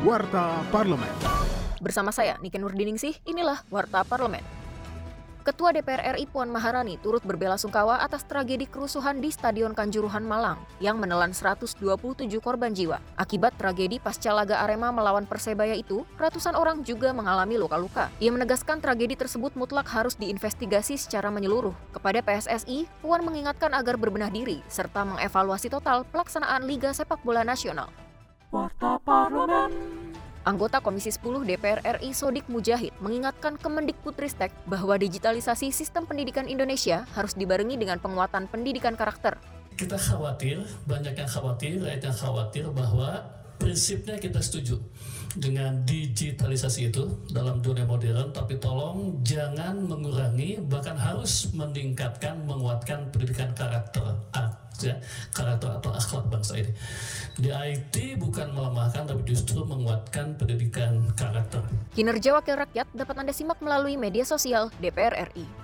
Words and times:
Warta 0.00 0.64
Parlemen. 0.72 1.12
Bersama 1.76 2.08
saya, 2.08 2.40
Niken 2.40 2.64
Nurdiningsih, 2.64 3.20
inilah 3.28 3.60
Warta 3.68 4.00
Parlemen. 4.00 4.40
Ketua 5.44 5.76
DPR 5.76 6.16
RI 6.16 6.24
Puan 6.24 6.48
Maharani 6.48 6.96
turut 7.04 7.20
berbela 7.20 7.60
sungkawa 7.60 8.00
atas 8.00 8.24
tragedi 8.24 8.64
kerusuhan 8.64 9.20
di 9.20 9.28
Stadion 9.28 9.76
Kanjuruhan 9.76 10.24
Malang 10.24 10.56
yang 10.80 10.96
menelan 10.96 11.36
127 11.36 11.76
korban 12.40 12.72
jiwa. 12.72 12.96
Akibat 13.20 13.60
tragedi 13.60 14.00
pasca 14.00 14.32
laga 14.32 14.64
Arema 14.64 14.88
melawan 14.88 15.28
Persebaya 15.28 15.76
itu, 15.76 16.08
ratusan 16.16 16.56
orang 16.56 16.80
juga 16.80 17.12
mengalami 17.12 17.60
luka-luka. 17.60 18.08
Ia 18.24 18.32
menegaskan 18.32 18.80
tragedi 18.80 19.20
tersebut 19.20 19.52
mutlak 19.52 19.84
harus 19.92 20.16
diinvestigasi 20.16 20.96
secara 20.96 21.28
menyeluruh. 21.28 21.76
Kepada 21.92 22.24
PSSI, 22.24 22.88
Puan 23.04 23.20
mengingatkan 23.20 23.76
agar 23.76 24.00
berbenah 24.00 24.32
diri 24.32 24.64
serta 24.64 25.04
mengevaluasi 25.04 25.68
total 25.68 26.08
pelaksanaan 26.08 26.64
Liga 26.64 26.88
Sepak 26.96 27.20
Bola 27.20 27.44
Nasional. 27.44 27.92
Warta 28.50 28.98
Parlemen. 29.06 29.99
Anggota 30.40 30.80
Komisi 30.80 31.12
10 31.12 31.44
DPR 31.44 31.84
RI 32.00 32.16
Sodik 32.16 32.48
Mujahid 32.48 32.96
mengingatkan 33.04 33.60
Kemendikbudristek 33.60 34.48
bahwa 34.64 34.96
digitalisasi 34.96 35.68
sistem 35.68 36.08
pendidikan 36.08 36.48
Indonesia 36.48 37.04
harus 37.12 37.36
dibarengi 37.36 37.76
dengan 37.76 38.00
penguatan 38.00 38.48
pendidikan 38.48 38.96
karakter. 38.96 39.36
Kita 39.76 40.00
khawatir, 40.00 40.64
banyak 40.88 41.12
yang 41.12 41.28
khawatir, 41.28 41.84
rakyat 41.84 42.02
yang 42.08 42.16
khawatir 42.16 42.64
bahwa 42.72 43.20
prinsipnya 43.60 44.16
kita 44.16 44.40
setuju 44.40 44.80
dengan 45.36 45.84
digitalisasi 45.84 46.88
itu 46.88 47.04
dalam 47.28 47.60
dunia 47.60 47.84
modern, 47.84 48.32
tapi 48.32 48.56
tolong 48.56 49.20
jangan 49.20 49.76
mengurangi, 49.84 50.56
bahkan 50.64 50.96
harus 50.96 51.52
meningkatkan, 51.52 52.48
menguatkan 52.48 53.12
pendidikan 53.12 53.52
karakter 53.52 54.16
ya, 54.82 54.96
karakter 55.32 55.70
atau 55.80 55.90
akhlak 55.92 56.24
bangsa 56.32 56.56
ini. 56.60 56.72
Di 57.38 57.54
IT 57.54 58.18
bukan 58.18 58.50
melemahkan, 58.50 59.06
tapi 59.06 59.22
justru 59.22 59.62
menguatkan 59.62 60.34
pendidikan 60.34 61.06
karakter. 61.14 61.62
Kinerja 61.94 62.34
Wakil 62.34 62.58
Rakyat 62.58 62.90
dapat 62.96 63.16
Anda 63.20 63.30
simak 63.30 63.62
melalui 63.62 63.94
media 63.94 64.26
sosial 64.26 64.72
DPR 64.82 65.30
RI. 65.30 65.60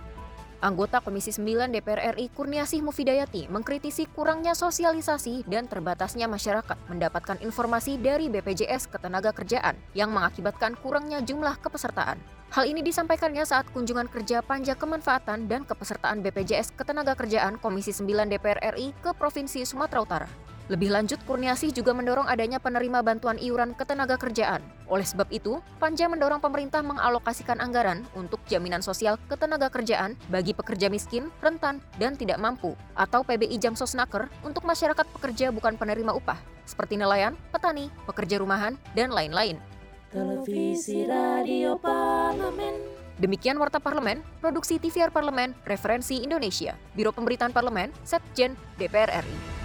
Anggota 0.56 1.04
Komisi 1.04 1.36
9 1.36 1.68
DPR 1.68 2.16
RI 2.16 2.32
Kurniasih 2.32 2.80
Mufidayati 2.80 3.44
mengkritisi 3.52 4.08
kurangnya 4.08 4.56
sosialisasi 4.56 5.44
dan 5.44 5.68
terbatasnya 5.68 6.24
masyarakat 6.26 6.78
mendapatkan 6.88 7.36
informasi 7.44 8.00
dari 8.00 8.32
BPJS 8.32 8.88
Ketenaga 8.88 9.36
Kerjaan 9.36 9.76
yang 9.92 10.08
mengakibatkan 10.16 10.80
kurangnya 10.80 11.20
jumlah 11.20 11.60
kepesertaan. 11.60 12.16
Hal 12.56 12.64
ini 12.64 12.80
disampaikannya 12.80 13.44
saat 13.44 13.68
kunjungan 13.74 14.08
kerja 14.08 14.40
panja 14.40 14.72
kemanfaatan 14.78 15.44
dan 15.44 15.68
kepesertaan 15.68 16.24
BPJS 16.24 16.72
Ketenaga 16.72 17.12
Kerjaan 17.18 17.60
Komisi 17.60 17.92
9 17.92 18.32
DPR 18.32 18.72
RI 18.78 18.96
ke 18.96 19.12
Provinsi 19.12 19.60
Sumatera 19.68 20.00
Utara. 20.00 20.45
Lebih 20.66 20.90
lanjut, 20.90 21.22
Kurniasih 21.30 21.70
juga 21.70 21.94
mendorong 21.94 22.26
adanya 22.26 22.58
penerima 22.58 22.98
bantuan 22.98 23.38
iuran 23.38 23.78
ketenaga 23.78 24.18
kerjaan. 24.18 24.58
Oleh 24.90 25.06
sebab 25.06 25.30
itu, 25.30 25.62
Panja 25.78 26.10
mendorong 26.10 26.42
pemerintah 26.42 26.82
mengalokasikan 26.82 27.62
anggaran 27.62 28.02
untuk 28.18 28.42
jaminan 28.50 28.82
sosial 28.82 29.14
ketenaga 29.30 29.70
kerjaan 29.70 30.18
bagi 30.26 30.58
pekerja 30.58 30.90
miskin, 30.90 31.30
rentan, 31.38 31.78
dan 32.02 32.18
tidak 32.18 32.42
mampu, 32.42 32.74
atau 32.98 33.22
PBI 33.22 33.62
Jam 33.62 33.78
Sosnaker 33.78 34.26
untuk 34.42 34.66
masyarakat 34.66 35.06
pekerja 35.14 35.54
bukan 35.54 35.78
penerima 35.78 36.10
upah, 36.10 36.38
seperti 36.66 36.98
nelayan, 36.98 37.38
petani, 37.54 37.86
pekerja 38.02 38.42
rumahan, 38.42 38.74
dan 38.98 39.14
lain-lain. 39.14 39.62
Televisi 40.10 41.06
Radio 41.06 41.78
Parlemen. 41.78 42.74
Demikian 43.22 43.56
Warta 43.56 43.78
Parlemen, 43.78 44.18
Produksi 44.42 44.82
TVR 44.82 45.14
Parlemen, 45.14 45.54
Referensi 45.62 46.20
Indonesia, 46.20 46.74
Biro 46.92 47.14
Pemberitaan 47.14 47.54
Parlemen, 47.54 47.94
Setjen, 48.02 48.58
DPR 48.76 49.22
RI. 49.22 49.55